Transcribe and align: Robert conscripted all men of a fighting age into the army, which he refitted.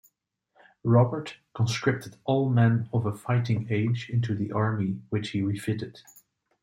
Robert 0.83 1.37
conscripted 1.53 2.15
all 2.23 2.49
men 2.49 2.89
of 2.91 3.05
a 3.05 3.15
fighting 3.15 3.67
age 3.69 4.09
into 4.09 4.33
the 4.33 4.51
army, 4.51 5.03
which 5.09 5.29
he 5.29 5.43
refitted. 5.43 5.99